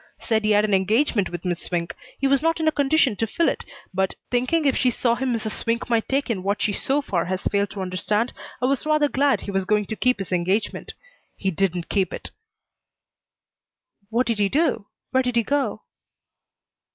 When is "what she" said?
6.41-6.73